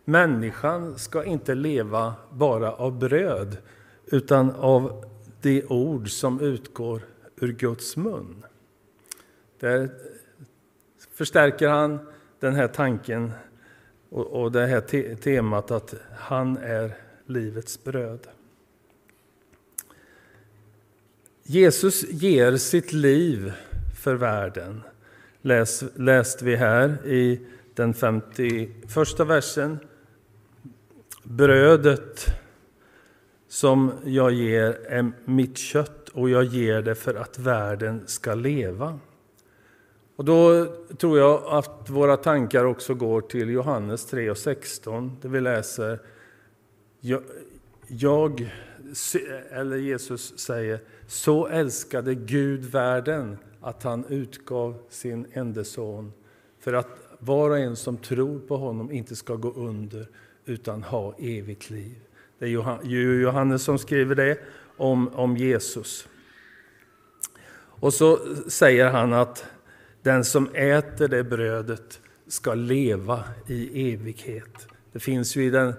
Människan 0.05 0.97
ska 0.97 1.23
inte 1.23 1.55
leva 1.55 2.13
bara 2.31 2.71
av 2.71 2.99
bröd, 2.99 3.57
utan 4.05 4.51
av 4.51 5.05
de 5.41 5.63
ord 5.63 6.09
som 6.09 6.41
utgår 6.41 7.01
ur 7.35 7.53
Guds 7.53 7.97
mun. 7.97 8.45
Där 9.59 9.89
förstärker 11.13 11.67
han 11.67 11.99
den 12.39 12.55
här 12.55 12.67
tanken 12.67 13.31
och, 14.09 14.51
det 14.51 14.65
här 14.65 15.15
temat 15.15 15.71
att 15.71 15.95
han 16.17 16.57
är 16.57 16.97
livets 17.25 17.83
bröd. 17.83 18.27
Jesus 21.43 22.03
ger 22.09 22.57
sitt 22.57 22.93
liv 22.93 23.53
för 24.07 24.15
världen. 24.15 24.81
Läs, 25.41 25.83
läste 25.95 26.45
vi 26.45 26.55
här 26.55 27.07
i 27.07 27.41
den 27.73 27.93
51 27.93 29.19
versen. 29.19 29.79
Brödet 31.23 32.25
som 33.47 33.91
jag 34.03 34.31
ger 34.31 34.77
är 34.87 35.11
mitt 35.25 35.57
kött 35.57 36.09
och 36.09 36.29
jag 36.29 36.43
ger 36.43 36.81
det 36.81 36.95
för 36.95 37.15
att 37.15 37.39
världen 37.39 38.03
ska 38.05 38.33
leva. 38.33 38.99
Och 40.15 40.25
då 40.25 40.65
tror 40.97 41.19
jag 41.19 41.43
att 41.45 41.89
våra 41.89 42.17
tankar 42.17 42.65
också 42.65 42.93
går 42.93 43.21
till 43.21 43.49
Johannes 43.49 44.13
3.16 44.13 45.11
där 45.21 45.29
vi 45.29 45.41
läser 45.41 45.99
jag, 46.99 47.23
jag 47.87 48.51
eller 49.51 49.77
Jesus 49.77 50.39
säger 50.39 50.79
så 51.07 51.47
älskade 51.47 52.15
Gud 52.15 52.65
världen 52.65 53.37
att 53.67 53.83
han 53.83 54.05
utgav 54.09 54.77
sin 54.89 55.27
enda 55.33 55.63
son 55.63 56.13
för 56.59 56.73
att 56.73 56.87
var 57.19 57.49
och 57.49 57.57
en 57.57 57.75
som 57.75 57.97
tror 57.97 58.39
på 58.39 58.57
honom 58.57 58.91
inte 58.91 59.15
ska 59.15 59.35
gå 59.35 59.53
under 59.53 60.07
utan 60.45 60.83
ha 60.83 61.15
evigt 61.19 61.69
liv. 61.69 61.95
Det 62.39 62.45
är 62.45 62.49
Johannes 63.21 63.63
som 63.63 63.77
skriver 63.77 64.15
det 64.15 64.37
om, 64.77 65.07
om 65.07 65.37
Jesus. 65.37 66.07
Och 67.79 67.93
så 67.93 68.19
säger 68.47 68.89
han 68.89 69.13
att 69.13 69.45
den 70.01 70.25
som 70.25 70.49
äter 70.55 71.07
det 71.07 71.23
brödet 71.23 72.01
ska 72.27 72.53
leva 72.53 73.23
i 73.47 73.93
evighet. 73.93 74.67
Det 74.91 74.99
finns 74.99 75.35
ju 75.35 75.45
i 75.45 75.49
den, 75.49 75.73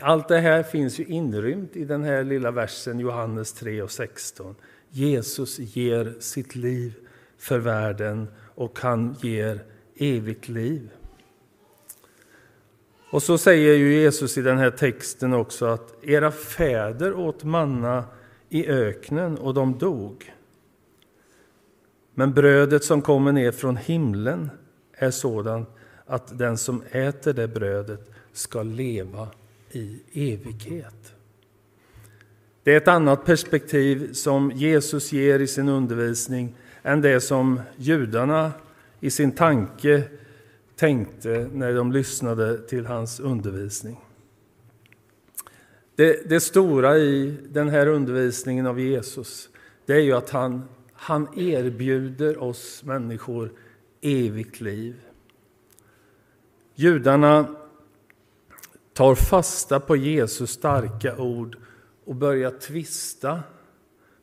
allt 0.00 0.28
det 0.28 0.38
här 0.38 0.62
finns 0.62 1.00
ju 1.00 1.04
inrymt 1.04 1.76
i 1.76 1.84
den 1.84 2.02
här 2.02 2.24
lilla 2.24 2.50
versen 2.50 3.00
Johannes 3.00 3.52
3 3.52 3.82
och 3.82 3.90
16. 3.90 4.54
Jesus 4.90 5.58
ger 5.58 6.14
sitt 6.20 6.54
liv 6.54 6.94
för 7.42 7.58
världen 7.58 8.28
och 8.54 8.78
han 8.80 9.16
ger 9.20 9.64
evigt 9.96 10.48
liv. 10.48 10.90
Och 13.10 13.22
så 13.22 13.38
säger 13.38 13.74
ju 13.74 13.94
Jesus 13.94 14.38
i 14.38 14.42
den 14.42 14.58
här 14.58 14.70
texten 14.70 15.34
också 15.34 15.66
att 15.66 16.04
era 16.04 16.30
fäder 16.30 17.14
åt 17.14 17.44
manna 17.44 18.04
i 18.48 18.66
öknen 18.66 19.38
och 19.38 19.54
de 19.54 19.78
dog. 19.78 20.32
Men 22.14 22.32
brödet 22.32 22.84
som 22.84 23.02
kommer 23.02 23.32
ner 23.32 23.52
från 23.52 23.76
himlen 23.76 24.50
är 24.92 25.10
sådant 25.10 25.68
att 26.06 26.38
den 26.38 26.58
som 26.58 26.82
äter 26.90 27.32
det 27.32 27.48
brödet 27.48 28.10
ska 28.32 28.62
leva 28.62 29.28
i 29.70 30.00
evighet. 30.12 31.14
Det 32.62 32.72
är 32.72 32.76
ett 32.76 32.88
annat 32.88 33.24
perspektiv 33.24 34.12
som 34.12 34.50
Jesus 34.50 35.12
ger 35.12 35.38
i 35.38 35.46
sin 35.46 35.68
undervisning 35.68 36.54
än 36.82 37.00
det 37.00 37.20
som 37.20 37.60
judarna 37.76 38.52
i 39.00 39.10
sin 39.10 39.32
tanke 39.32 40.04
tänkte 40.76 41.48
när 41.52 41.74
de 41.74 41.92
lyssnade 41.92 42.58
till 42.58 42.86
hans 42.86 43.20
undervisning. 43.20 44.00
Det, 45.94 46.28
det, 46.28 46.40
stora 46.40 46.98
i 46.98 47.36
den 47.48 47.68
här 47.68 47.86
undervisningen 47.86 48.66
av 48.66 48.80
Jesus 48.80 49.48
det 49.86 49.92
är 49.92 50.00
ju 50.00 50.12
att 50.12 50.30
han, 50.30 50.68
han 50.92 51.38
erbjuder 51.38 52.42
oss 52.42 52.82
människor 52.84 53.52
evigt 54.00 54.60
liv. 54.60 55.00
Judarna 56.74 57.56
tar 58.92 59.14
fasta 59.14 59.80
på 59.80 59.96
Jesus 59.96 60.50
starka 60.50 61.16
ord 61.16 61.56
och 62.04 62.14
börjar 62.14 62.50
tvista 62.50 63.40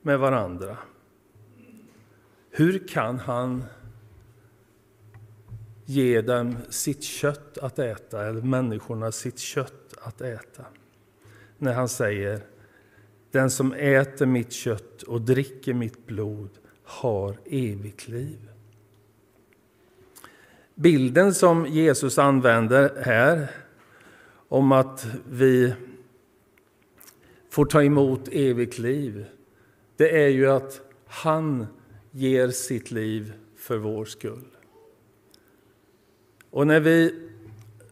med 0.01 0.19
varandra. 0.19 0.77
Hur 2.51 2.87
kan 2.87 3.19
han 3.19 3.63
ge 5.85 6.21
dem 6.21 6.57
sitt 6.69 7.03
kött 7.03 7.57
att 7.57 7.79
äta, 7.79 8.25
eller 8.25 8.41
människorna 8.41 9.11
sitt 9.11 9.39
kött 9.39 9.93
att 10.01 10.21
äta? 10.21 10.65
När 11.57 11.73
han 11.73 11.89
säger 11.89 12.41
den 13.31 13.49
som 13.49 13.73
äter 13.73 14.25
mitt 14.25 14.51
kött 14.51 15.03
och 15.03 15.21
dricker 15.21 15.73
mitt 15.73 16.05
blod 16.05 16.49
har 16.83 17.37
evigt 17.45 18.07
liv. 18.07 18.49
Bilden 20.75 21.33
som 21.33 21.65
Jesus 21.65 22.17
använder 22.17 23.01
här 23.03 23.51
om 24.47 24.71
att 24.71 25.07
vi 25.31 25.73
får 27.49 27.65
ta 27.65 27.83
emot 27.83 28.27
evigt 28.31 28.79
liv, 28.79 29.25
det 29.97 30.23
är 30.23 30.27
ju 30.27 30.51
att 30.51 30.81
han 31.05 31.67
ger 32.11 32.49
sitt 32.49 32.91
liv 32.91 33.33
för 33.55 33.77
vår 33.77 34.05
skull. 34.05 34.47
Och 36.49 36.67
när 36.67 36.79
vi 36.79 37.29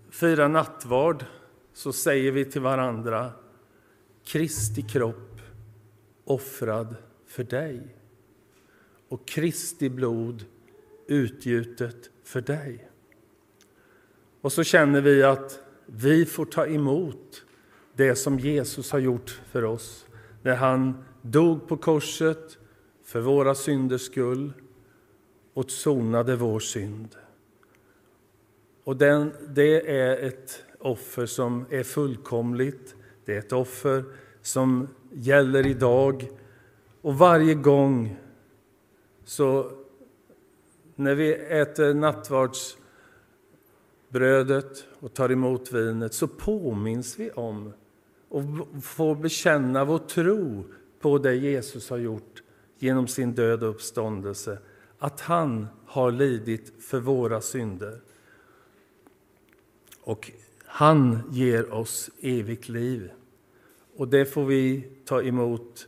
firar 0.10 0.50
nattvard 0.50 1.26
så 1.74 1.94
säger 1.94 2.32
vi 2.32 2.46
till 2.46 2.62
varandra 2.62 3.32
Kristi 4.24 4.82
kropp 4.82 5.42
offrad 6.24 6.96
för 7.26 7.44
dig 7.44 7.96
och 9.08 9.28
Kristi 9.28 9.90
blod 9.90 10.46
utgjutet 11.08 12.10
för 12.24 12.42
dig. 12.42 12.90
Och 14.42 14.52
så 14.52 14.64
känner 14.64 15.02
vi 15.02 15.24
att 15.24 15.60
vi 15.86 16.26
får 16.26 16.46
ta 16.46 16.68
emot 16.68 17.46
det 17.94 18.16
som 18.16 18.40
Jesus 18.40 18.92
har 18.92 19.00
gjort 19.00 19.42
för 19.52 19.64
oss 19.64 20.06
när 20.42 20.56
han 20.56 21.04
dog 21.22 21.68
på 21.68 21.78
korset 21.78 22.58
för 23.08 23.20
våra 23.20 23.56
synders 23.56 24.02
skull 24.02 24.54
och 25.54 25.72
sonade 25.72 26.36
vår 26.36 26.60
synd. 26.60 27.16
Och 28.84 28.98
den, 28.98 29.32
det 29.48 30.00
är 30.00 30.18
ett 30.18 30.64
offer 30.80 31.26
som 31.26 31.66
är 31.70 31.84
fullkomligt. 31.84 32.96
Det 33.26 33.36
är 33.36 33.40
ett 33.40 33.54
offer 33.54 34.04
som 34.42 34.88
gäller 35.12 35.66
idag. 35.66 36.30
Och 37.02 37.18
varje 37.18 37.54
gång 37.54 38.18
så 39.24 39.72
när 40.96 41.16
vi 41.16 41.34
äter 41.34 41.94
nattvardsbrödet 41.94 44.86
och 45.00 45.14
tar 45.14 45.32
emot 45.32 45.72
vinet 45.72 46.14
så 46.14 46.28
påminns 46.28 47.20
vi 47.20 47.32
om 47.32 47.74
och 48.30 48.44
får 48.84 49.16
bekänna 49.16 49.86
vår 49.86 50.00
tro 50.00 50.64
på 51.00 51.18
det 51.18 51.36
Jesus 51.36 51.90
har 51.90 51.98
gjort 51.98 52.44
genom 52.80 53.08
sin 53.08 53.34
död 53.34 53.64
och 53.64 53.70
uppståndelse, 53.70 54.58
att 55.00 55.22
han 55.22 55.68
har 55.86 56.12
lidit 56.12 56.74
för 56.80 57.00
våra 57.00 57.42
synder. 57.42 58.02
Och 60.02 60.32
han 60.66 61.20
ger 61.32 61.74
oss 61.74 62.10
evigt 62.22 62.70
liv. 62.70 63.12
Och 63.96 64.08
det 64.08 64.26
får 64.26 64.46
vi 64.46 64.90
ta 65.06 65.22
emot 65.22 65.88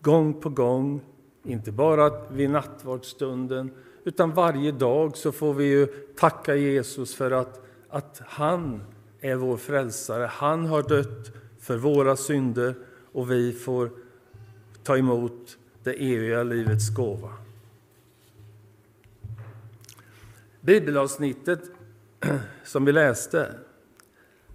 gång 0.00 0.40
på 0.40 0.48
gång, 0.48 1.00
inte 1.42 1.72
bara 1.72 2.28
vid 2.28 2.50
nattvardsstunden, 2.50 3.70
utan 4.04 4.32
varje 4.32 4.72
dag 4.72 5.16
så 5.16 5.32
får 5.32 5.54
vi 5.54 5.64
ju 5.64 5.86
tacka 6.16 6.54
Jesus 6.54 7.14
för 7.14 7.30
att, 7.30 7.64
att 7.88 8.22
han 8.26 8.82
är 9.20 9.34
vår 9.34 9.56
frälsare. 9.56 10.26
Han 10.26 10.66
har 10.66 10.82
dött 10.82 11.32
för 11.60 11.76
våra 11.76 12.16
synder 12.16 12.74
och 13.12 13.30
vi 13.30 13.52
får 13.52 13.90
ta 14.82 14.96
emot 14.96 15.58
det 15.82 15.92
eviga 15.92 16.42
livets 16.42 16.90
gåva. 16.90 17.32
Bibelavsnittet 20.60 21.60
som 22.64 22.84
vi 22.84 22.92
läste 22.92 23.54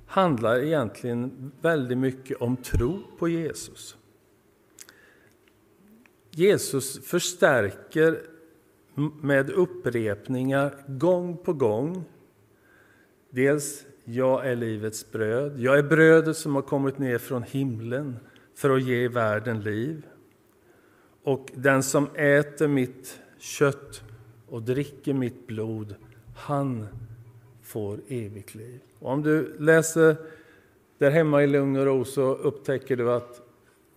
handlar 0.07 0.59
egentligen 0.59 1.51
väldigt 1.61 1.97
mycket 1.97 2.37
om 2.37 2.57
tro 2.57 2.99
på 3.19 3.27
Jesus. 3.27 3.97
Jesus 6.31 7.05
förstärker 7.05 8.21
med 9.21 9.49
upprepningar 9.49 10.75
gång 10.87 11.37
på 11.37 11.53
gång. 11.53 12.03
Dels 13.29 13.85
jag 14.03 14.47
är 14.47 14.55
livets 14.55 15.11
bröd. 15.11 15.59
Jag 15.59 15.77
är 15.77 15.83
brödet 15.83 16.37
som 16.37 16.55
har 16.55 16.61
kommit 16.61 16.97
ner 16.97 17.17
från 17.17 17.43
himlen 17.43 18.19
för 18.55 18.69
att 18.69 18.83
ge 18.83 19.07
världen 19.07 19.61
liv. 19.61 20.05
Och 21.23 21.51
den 21.53 21.83
som 21.83 22.07
äter 22.15 22.67
mitt 22.67 23.19
kött 23.37 24.03
och 24.49 24.61
dricker 24.61 25.13
mitt 25.13 25.47
blod, 25.47 25.95
han 26.35 26.87
får 27.61 27.99
evigt 28.07 28.55
liv. 28.55 28.79
Och 28.99 29.11
om 29.11 29.23
du 29.23 29.55
läser 29.59 30.15
där 30.97 31.11
hemma 31.11 31.43
i 31.43 31.47
lugn 31.47 31.75
och 31.75 31.85
ro 31.85 32.05
så 32.05 32.35
upptäcker 32.35 32.95
du 32.95 33.11
att 33.11 33.41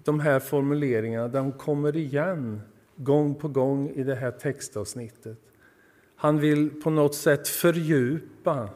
de 0.04 0.21
här 0.21 0.40
formuleringarna 0.40 1.28
de 1.28 1.52
kommer 1.52 1.97
igen 1.97 2.61
gång 2.97 3.35
på 3.35 3.49
gång 3.49 3.90
i 3.90 4.04
det 4.04 4.14
här 4.14 4.30
textavsnittet. 4.30 5.38
Han 6.16 6.38
vill 6.38 6.71
på 6.83 6.90
något 6.90 7.14
sätt 7.14 7.49
fördjupa 7.49 8.68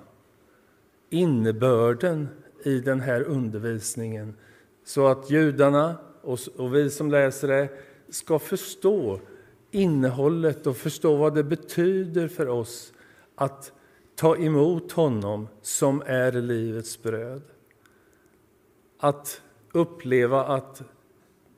innebörden 1.10 2.28
i 2.64 2.80
den 2.80 3.00
här 3.00 3.22
undervisningen 3.22 4.34
så 4.84 5.06
att 5.06 5.30
judarna 5.30 5.96
och 6.56 6.74
vi 6.74 6.90
som 6.90 7.10
läser 7.10 7.48
det 7.48 7.68
ska 8.10 8.38
förstå 8.38 9.20
innehållet 9.70 10.66
och 10.66 10.76
förstå 10.76 11.16
vad 11.16 11.34
det 11.34 11.44
betyder 11.44 12.28
för 12.28 12.48
oss 12.48 12.92
att 13.34 13.72
ta 14.14 14.36
emot 14.36 14.92
honom 14.92 15.48
som 15.62 16.02
är 16.06 16.32
livets 16.32 17.02
bröd. 17.02 17.42
Att 18.98 19.42
uppleva 19.72 20.44
att 20.44 20.82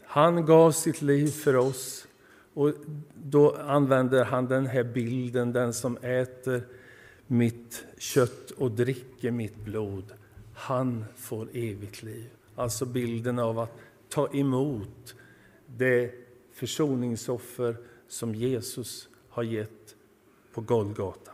han 0.05 0.47
gav 0.47 0.73
sitt 0.73 1.03
liv 1.03 1.27
för 1.27 1.57
oss 1.57 2.07
och 2.55 2.73
då 3.15 3.57
använder 3.57 4.25
han 4.25 4.47
den 4.47 4.67
här 4.67 4.85
bilden, 4.85 5.53
den 5.53 5.75
som 5.75 5.97
äter 5.97 6.63
mitt 7.27 7.85
kött 7.99 8.51
och 8.51 8.71
dricker 8.71 9.31
mitt 9.31 9.57
blod, 9.57 10.13
han 10.55 11.05
får 11.17 11.49
evigt 11.53 12.03
liv. 12.03 12.31
Alltså 12.55 12.87
bilden 12.87 13.39
av 13.39 13.59
att 13.59 13.79
ta 14.09 14.29
emot 14.33 15.15
det 15.67 16.22
försoningsoffer 16.53 17.77
som 18.09 18.35
Jesus 18.35 19.09
har 19.29 19.43
gett 19.43 19.97
på 20.53 20.61
Golgata. 20.61 21.33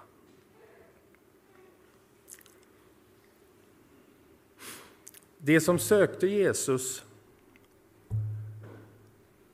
De 5.39 5.61
som 5.61 5.79
sökte 5.79 6.27
Jesus 6.27 7.05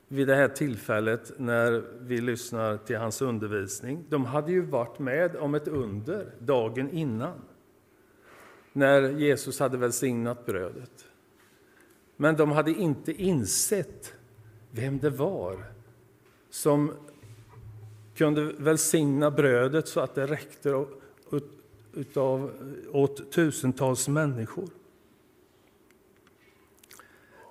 vid 0.07 0.27
det 0.27 0.35
här 0.35 0.47
tillfället 0.47 1.31
när 1.37 1.83
vi 1.99 2.21
lyssnar 2.21 2.77
till 2.77 2.97
hans 2.97 3.21
undervisning, 3.21 4.05
de 4.09 4.25
hade 4.25 4.51
ju 4.51 4.61
varit 4.61 4.99
med 4.99 5.35
om 5.35 5.55
ett 5.55 5.67
under 5.67 6.33
dagen 6.39 6.89
innan, 6.89 7.41
när 8.73 9.09
Jesus 9.09 9.59
hade 9.59 9.77
välsignat 9.77 10.45
brödet. 10.45 11.05
Men 12.15 12.35
de 12.35 12.51
hade 12.51 12.71
inte 12.71 13.11
insett 13.11 14.13
vem 14.75 14.99
det 14.99 15.09
var 15.09 15.63
som 16.49 16.91
kunde 18.15 18.53
välsigna 18.57 19.31
brödet 19.31 19.87
så 19.87 19.99
att 19.99 20.15
det 20.15 20.27
räckte 20.27 20.85
utav, 21.93 22.51
åt 22.91 23.31
tusentals 23.31 24.07
människor. 24.07 24.69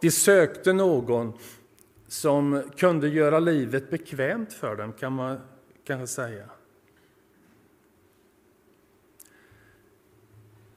De 0.00 0.10
sökte 0.10 0.72
någon 0.72 1.32
som 2.06 2.62
kunde 2.76 3.08
göra 3.08 3.38
livet 3.38 3.90
bekvämt 3.90 4.52
för 4.52 4.76
dem, 4.76 4.92
kan 4.92 5.12
man 5.12 5.38
kanske 5.84 6.06
säga. 6.06 6.50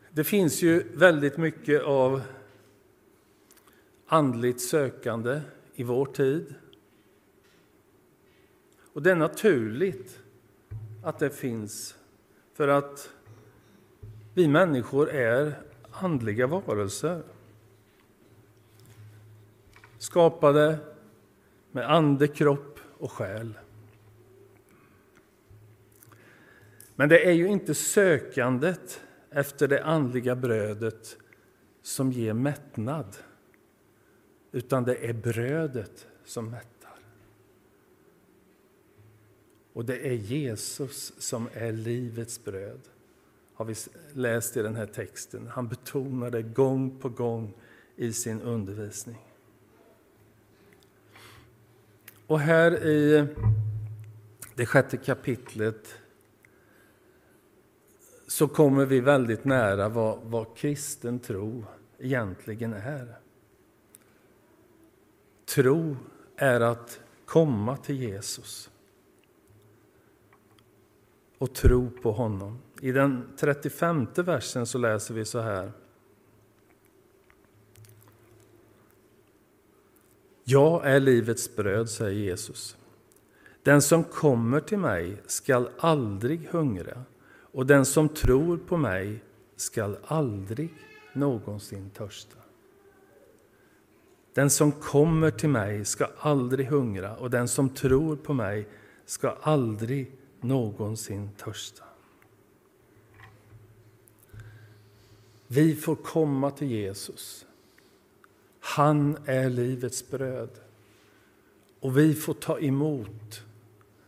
Det 0.09 0.23
finns 0.23 0.61
ju 0.61 0.83
väldigt 0.93 1.37
mycket 1.37 1.83
av 1.83 2.21
andligt 4.07 4.61
sökande 4.61 5.41
i 5.79 5.83
vår 5.83 6.05
tid. 6.05 6.55
Och 8.93 9.01
det 9.01 9.11
är 9.11 9.15
naturligt 9.15 10.19
att 11.03 11.19
det 11.19 11.29
finns, 11.29 11.97
för 12.53 12.67
att 12.67 13.09
vi 14.33 14.47
människor 14.47 15.09
är 15.09 15.61
andliga 15.91 16.47
varelser. 16.47 17.23
Skapade 19.97 20.79
med 21.71 21.91
ande, 21.91 22.27
kropp 22.27 22.79
och 22.97 23.11
själ. 23.11 23.53
Men 26.95 27.09
det 27.09 27.27
är 27.27 27.33
ju 27.33 27.47
inte 27.47 27.75
sökandet 27.75 29.01
efter 29.29 29.67
det 29.67 29.83
andliga 29.83 30.35
brödet 30.35 31.17
som 31.81 32.11
ger 32.11 32.33
mättnad, 32.33 33.17
utan 34.57 34.83
det 34.83 34.95
är 35.09 35.13
brödet 35.13 36.07
som 36.25 36.49
mättar. 36.49 36.99
Och 39.73 39.85
det 39.85 40.07
är 40.07 40.13
Jesus 40.13 41.13
som 41.17 41.49
är 41.53 41.71
livets 41.71 42.43
bröd, 42.43 42.79
har 43.53 43.65
vi 43.65 43.75
läst 44.13 44.57
i 44.57 44.61
den 44.61 44.75
här 44.75 44.85
texten. 44.85 45.47
Han 45.47 45.67
betonar 45.67 46.31
det 46.31 46.41
gång 46.41 46.99
på 46.99 47.09
gång 47.09 47.53
i 47.95 48.13
sin 48.13 48.41
undervisning. 48.41 49.33
Och 52.27 52.39
här 52.39 52.85
i 52.85 53.27
det 54.55 54.65
sjätte 54.65 54.97
kapitlet 54.97 55.95
så 58.27 58.47
kommer 58.47 58.85
vi 58.85 58.99
väldigt 58.99 59.45
nära 59.45 59.89
vad, 59.89 60.19
vad 60.23 60.57
kristen 60.57 61.19
tro 61.19 61.65
egentligen 61.99 62.73
är. 62.73 63.26
Tro 65.57 65.97
är 66.35 66.61
att 66.61 66.99
komma 67.25 67.77
till 67.77 67.95
Jesus 67.95 68.69
och 71.37 71.53
tro 71.53 71.89
på 71.89 72.11
honom. 72.11 72.59
I 72.81 72.91
den 72.91 73.29
35 73.39 74.07
versen 74.15 74.65
så 74.65 74.77
läser 74.77 75.13
vi 75.13 75.25
så 75.25 75.39
här. 75.39 75.71
Jag 80.43 80.85
är 80.85 80.99
livets 80.99 81.55
bröd, 81.55 81.89
säger 81.89 82.19
Jesus. 82.19 82.77
Den 83.63 83.81
som 83.81 84.03
kommer 84.03 84.59
till 84.59 84.79
mig 84.79 85.21
skall 85.25 85.69
aldrig 85.79 86.47
hungra 86.51 87.03
och 87.29 87.65
den 87.65 87.85
som 87.85 88.09
tror 88.09 88.57
på 88.57 88.77
mig 88.77 89.23
skall 89.55 89.97
aldrig 90.03 90.73
någonsin 91.13 91.89
törsta. 91.89 92.37
Den 94.37 94.49
som 94.49 94.71
kommer 94.71 95.31
till 95.31 95.49
mig 95.49 95.85
ska 95.85 96.07
aldrig 96.19 96.67
hungra 96.67 97.15
och 97.15 97.29
den 97.29 97.47
som 97.47 97.69
tror 97.69 98.15
på 98.15 98.33
mig 98.33 98.67
ska 99.05 99.29
aldrig 99.41 100.11
någonsin 100.41 101.29
törsta. 101.37 101.83
Vi 105.47 105.75
får 105.75 105.95
komma 105.95 106.51
till 106.51 106.71
Jesus 106.71 107.47
han 108.75 109.17
är 109.25 109.49
livets 109.49 110.09
bröd. 110.09 110.49
Och 111.79 111.97
vi 111.97 112.13
får 112.13 112.33
ta 112.33 112.59
emot 112.59 113.41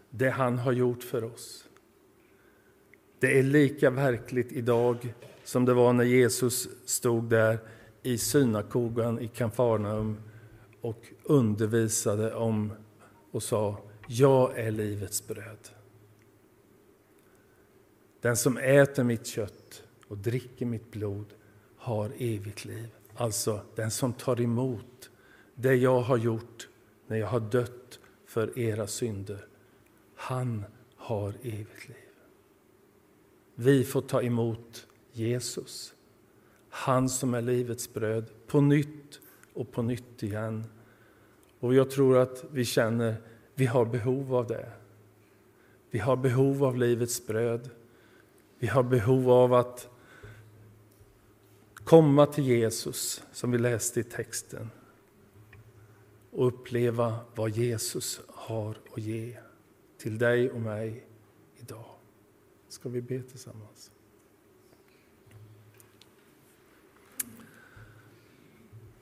det 0.09 0.29
han 0.29 0.57
har 0.57 0.71
gjort 0.71 1.03
för 1.03 1.23
oss. 1.23 1.65
Det 3.19 3.39
är 3.39 3.43
lika 3.43 3.89
verkligt 3.89 4.51
idag 4.51 5.13
som 5.43 5.65
det 5.65 5.73
var 5.73 5.93
när 5.93 6.03
Jesus 6.03 6.69
stod 6.85 7.23
där 7.23 7.59
i 8.03 8.17
synagogan 8.17 9.19
i 9.19 9.27
Kafarnaum 9.27 10.17
och 10.81 11.07
undervisade 11.23 12.33
om 12.33 12.73
och 13.31 13.43
sa 13.43 13.77
Jag 14.07 14.59
är 14.59 14.71
livets 14.71 15.27
bröd. 15.27 15.69
Den 18.21 18.38
som 18.38 18.57
äter 18.57 19.03
mitt 19.03 19.25
kött 19.25 19.83
och 20.07 20.17
dricker 20.17 20.65
mitt 20.65 20.91
blod 20.91 21.33
har 21.77 22.12
evigt 22.17 22.65
liv. 22.65 22.89
Alltså 23.15 23.62
den 23.75 23.91
som 23.91 24.13
tar 24.13 24.41
emot 24.41 25.09
det 25.55 25.75
jag 25.75 26.01
har 26.01 26.17
gjort 26.17 26.69
när 27.07 27.17
jag 27.17 27.27
har 27.27 27.39
dött 27.39 27.99
för 28.25 28.59
era 28.59 28.88
synder. 28.88 29.45
Han 30.15 30.63
har 30.95 31.33
evigt 31.41 31.88
liv. 31.88 31.95
Vi 33.55 33.83
får 33.83 34.01
ta 34.01 34.21
emot 34.21 34.88
Jesus. 35.12 35.93
Han 36.69 37.10
som 37.10 37.34
är 37.34 37.41
livets 37.41 37.93
bröd, 37.93 38.29
på 38.47 38.62
nytt 38.62 39.19
och 39.53 39.71
på 39.71 39.82
nytt 39.82 40.23
igen. 40.23 40.65
Och 41.60 41.73
jag 41.73 41.89
tror 41.89 42.17
att 42.17 42.45
vi 42.51 42.65
känner 42.65 43.15
vi 43.60 43.65
har 43.65 43.86
behov 43.86 44.36
av 44.36 44.47
det. 44.47 44.71
Vi 45.89 45.99
har 45.99 46.15
behov 46.15 46.63
av 46.63 46.77
livets 46.77 47.27
bröd. 47.27 47.69
Vi 48.60 48.67
har 48.67 48.84
behov 48.84 49.32
av 49.32 49.53
att 49.53 49.89
komma 51.73 52.25
till 52.25 52.43
Jesus, 52.43 53.23
som 53.32 53.51
vi 53.51 53.58
läste 53.58 53.99
i 53.99 54.03
texten 54.03 54.69
och 56.32 56.47
uppleva 56.47 57.19
vad 57.36 57.49
Jesus 57.49 58.21
har 58.27 58.77
att 58.95 59.01
ge 59.01 59.38
till 59.97 60.17
dig 60.17 60.51
och 60.51 60.62
mig 60.62 61.08
idag. 61.58 61.95
Ska 62.67 62.89
vi 62.89 63.01
be 63.01 63.21
tillsammans? 63.21 63.91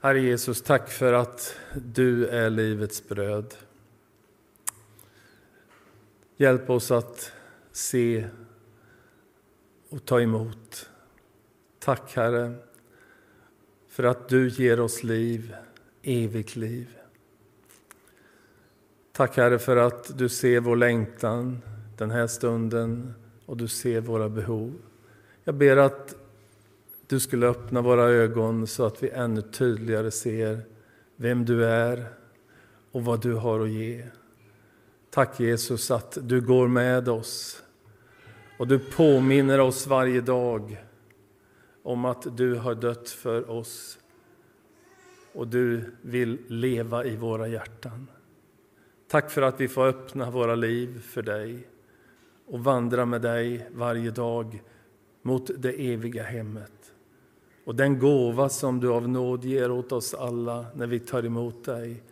Herre 0.08 0.20
Jesus, 0.20 0.62
tack 0.62 0.89
för 0.89 1.13
att 1.13 1.56
du 1.76 2.28
är 2.28 2.50
livets 2.50 3.08
bröd. 3.08 3.56
Hjälp 6.38 6.70
oss 6.70 6.91
att 6.91 7.32
se 7.72 8.28
och 9.89 10.06
ta 10.06 10.22
emot. 10.22 10.89
Tack 11.80 12.15
Herre 12.15 12.54
för 13.88 14.04
att 14.04 14.30
du 14.30 14.50
ger 14.50 14.80
oss 14.80 15.04
liv, 15.04 15.56
evigt 16.02 16.56
liv. 16.56 16.98
Tack 19.12 19.38
Herre 19.38 19.60
för 19.60 19.78
att 19.78 20.17
du 20.17 20.30
ser 20.30 20.60
vår 20.60 20.76
längtan 20.76 21.62
den 21.98 22.12
här 22.12 22.28
stunden 22.28 23.13
och 23.46 23.58
du 23.58 23.67
ser 23.67 24.02
våra 24.02 24.30
behov. 24.30 24.74
Jag 25.43 25.56
ber 25.56 25.78
att 25.78 26.15
du 27.08 27.20
skulle 27.20 27.48
öppna 27.48 27.82
våra 27.82 28.04
ögon 28.04 28.67
så 28.67 28.86
att 28.86 29.04
vi 29.04 29.10
ännu 29.10 29.41
tydligare 29.41 30.12
ser 30.12 30.62
vem 31.15 31.46
du 31.46 31.65
är 31.65 32.06
och 32.91 33.06
vad 33.06 33.22
du 33.22 33.34
har 33.34 33.60
att 33.60 33.70
ge. 33.70 34.08
Tack 35.10 35.39
Jesus 35.39 35.91
att 35.91 36.17
du 36.22 36.41
går 36.41 36.67
med 36.67 37.10
oss 37.10 37.63
och 38.60 38.67
du 38.67 38.80
påminner 38.80 39.60
oss 39.60 39.88
varje 39.88 40.22
dag 40.22 40.84
om 41.84 42.06
att 42.06 42.38
du 42.38 42.56
har 42.56 42.76
dött 42.76 43.10
för 43.10 43.50
oss 43.50 44.00
och 45.34 45.48
du 45.48 45.93
vill 46.02 46.38
leva 46.48 47.06
i 47.06 47.15
våra 47.15 47.48
hjärtan. 47.48 48.08
Tack 49.08 49.32
för 49.32 49.41
att 49.41 49.62
vi 49.62 49.67
får 49.67 49.88
öppna 49.88 50.32
våra 50.32 50.56
liv 50.56 51.02
för 51.02 51.22
dig 51.22 51.67
och 52.46 52.63
vandra 52.63 53.06
med 53.06 53.22
dig 53.22 53.70
varje 53.72 54.12
dag 54.12 54.63
mot 55.22 55.50
det 55.58 55.93
eviga 55.93 56.24
hemmet. 56.24 56.76
Och 57.67 57.75
den 57.75 57.99
gåva 57.99 58.49
som 58.49 58.80
du 58.80 58.91
av 58.91 59.10
nåd 59.10 59.45
ger 59.45 59.71
åt 59.71 59.91
oss 59.91 60.13
alla 60.13 60.65
när 60.75 60.88
vi 60.88 60.99
tar 60.99 61.25
emot 61.25 61.65
dig, 61.65 62.03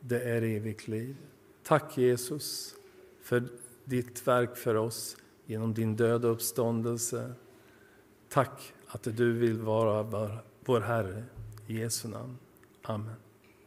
det 0.00 0.22
är 0.22 0.42
evigt 0.42 0.88
liv. 0.88 1.16
Tack 1.62 1.98
Jesus 1.98 2.74
för 3.22 3.48
ditt 3.84 4.26
verk 4.26 4.56
för 4.56 4.74
oss 4.74 5.16
genom 5.46 5.74
din 5.74 5.96
död 5.96 6.24
och 6.24 6.32
uppståndelse. 6.32 7.32
Tack 8.28 8.72
att 8.86 9.02
du 9.02 9.32
vill 9.32 9.60
vara 9.60 10.02
vår 10.64 10.80
Herre. 10.80 11.24
I 11.66 11.78
Jesu 11.78 12.08
namn. 12.08 12.38
Amen. 12.82 13.27